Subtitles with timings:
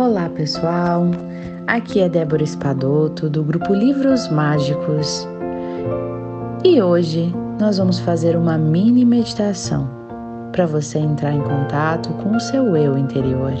[0.00, 1.10] Olá pessoal,
[1.66, 5.26] aqui é Débora Espadoto do grupo Livros Mágicos
[6.62, 9.90] e hoje nós vamos fazer uma mini meditação
[10.52, 13.52] para você entrar em contato com o seu eu interior.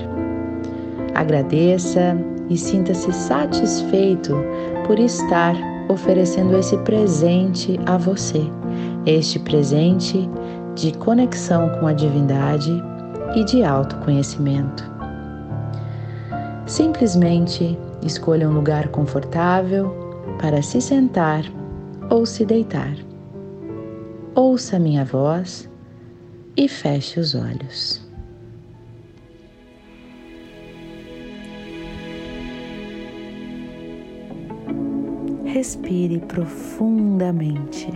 [1.16, 2.16] Agradeça
[2.48, 4.32] e sinta-se satisfeito
[4.86, 5.56] por estar
[5.88, 8.44] oferecendo esse presente a você,
[9.06, 10.30] este presente
[10.76, 12.80] de conexão com a divindade
[13.34, 14.97] e de autoconhecimento.
[16.68, 19.90] Simplesmente escolha um lugar confortável
[20.38, 21.42] para se sentar
[22.10, 22.94] ou se deitar.
[24.34, 25.66] Ouça minha voz
[26.54, 28.06] e feche os olhos.
[35.46, 37.90] Respire profundamente.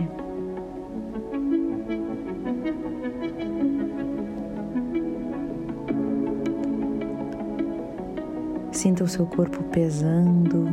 [8.73, 10.67] Sinta o seu corpo pesando.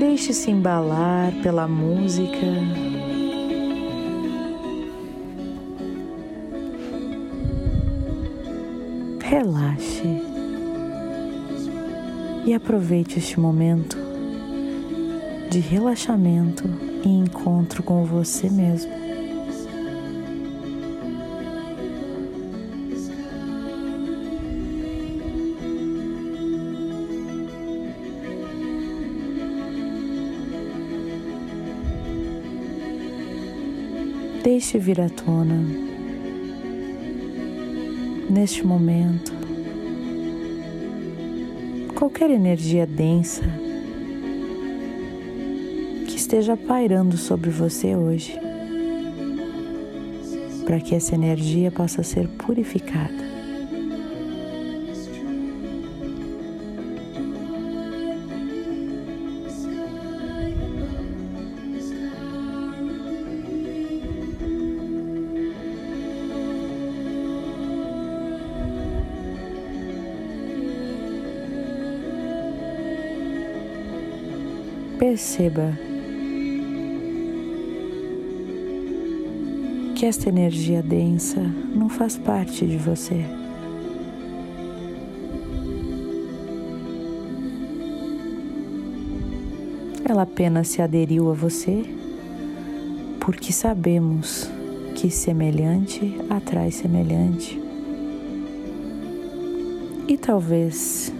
[0.00, 2.32] Deixe-se embalar pela música.
[9.20, 10.22] Relaxe
[12.46, 14.07] e aproveite este momento
[15.50, 16.68] de relaxamento
[17.02, 18.92] e encontro com você mesmo.
[34.44, 35.56] Deixe vir à tona,
[38.28, 39.32] neste momento,
[41.94, 43.67] qualquer energia densa
[46.28, 48.38] esteja pairando sobre você hoje,
[50.66, 53.26] para que essa energia possa ser purificada.
[74.98, 75.87] Perceba
[79.98, 81.40] que esta energia densa
[81.74, 83.24] não faz parte de você.
[90.08, 91.84] Ela apenas se aderiu a você
[93.18, 94.48] porque sabemos
[94.94, 97.60] que semelhante atrai semelhante.
[100.06, 101.12] E talvez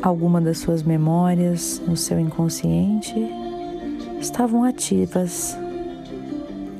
[0.00, 3.14] alguma das suas memórias no seu inconsciente
[4.18, 5.54] estavam ativas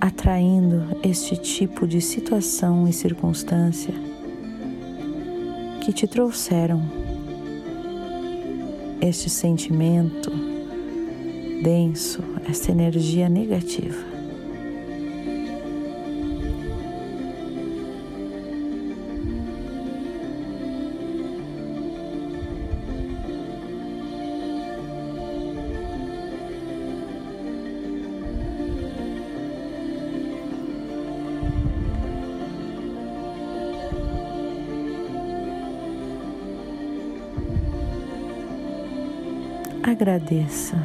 [0.03, 3.95] atraindo este tipo de situação e circunstância
[5.81, 6.83] que te trouxeram
[9.01, 10.33] este sentimento
[11.63, 14.12] denso, essa energia negativa.
[39.83, 40.77] Agradeça.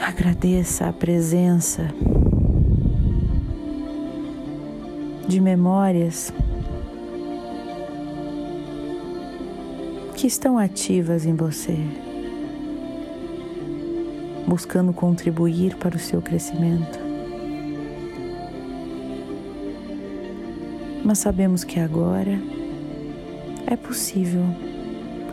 [0.00, 1.88] Agradeça a presença
[5.26, 6.32] de memórias
[10.16, 11.76] que estão ativas em você,
[14.46, 16.98] buscando contribuir para o seu crescimento.
[21.04, 22.38] Mas sabemos que agora
[23.66, 24.44] é possível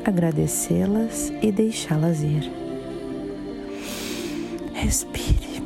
[0.07, 2.49] agradecê-las e deixá-las ir.
[4.73, 5.61] Respire.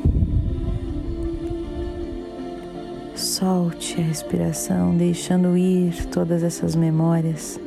[3.14, 7.60] Solte a respiração, deixando ir todas essas memórias.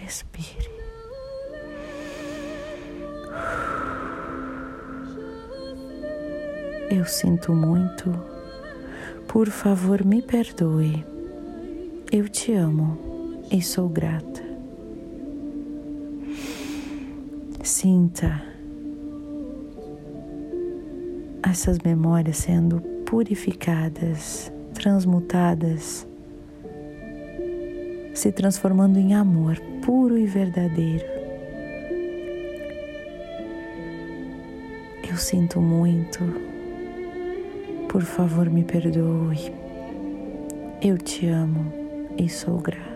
[0.00, 0.71] Respire.
[6.94, 8.12] Eu sinto muito.
[9.26, 11.02] Por favor, me perdoe.
[12.12, 14.42] Eu te amo e sou grata.
[17.64, 18.42] Sinta
[21.42, 26.06] essas memórias sendo purificadas, transmutadas,
[28.12, 31.06] se transformando em amor puro e verdadeiro.
[35.08, 36.51] Eu sinto muito,
[37.92, 39.52] por favor me perdoe.
[40.80, 41.70] Eu te amo
[42.16, 42.92] e sou grato.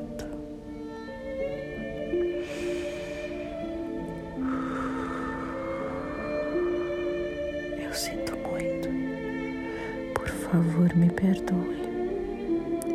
[10.50, 11.76] favor, me perdoe.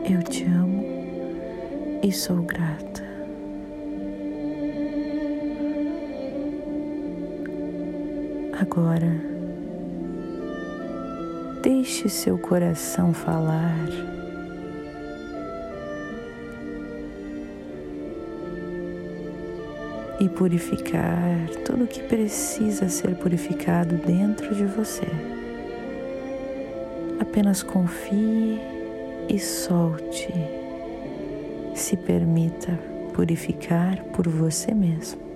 [0.10, 0.84] Eu te amo
[2.02, 3.04] e sou grata.
[8.60, 9.31] Agora,
[11.62, 13.88] deixe seu coração falar.
[20.20, 25.08] E purificar tudo que precisa ser purificado dentro de você.
[27.20, 28.60] Apenas confie
[29.28, 30.32] e solte.
[31.74, 32.78] Se permita
[33.14, 35.31] purificar por você mesmo.